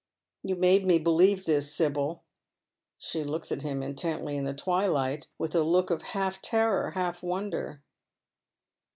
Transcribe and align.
You 0.41 0.55
made 0.55 0.83
me 0.83 0.97
believe 0.97 1.45
this, 1.45 1.75
Sibyl.'" 1.75 2.23
She 2.97 3.23
looks 3.23 3.51
at 3.51 3.61
him 3.61 3.83
intently 3.83 4.35
in 4.35 4.45
the 4.45 4.51
twilight, 4.55 5.27
with 5.37 5.53
a 5.53 5.61
look 5.61 5.89
that 5.89 5.99
i3 5.99 6.03
Vlf 6.09 6.39
ten 6.41 6.65
or, 6.67 6.91
half 6.95 7.21
wonder. 7.21 7.83